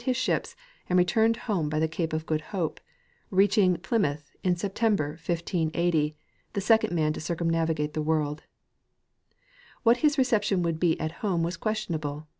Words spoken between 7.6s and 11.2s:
gate the work! (figure 2*). What his reception would be at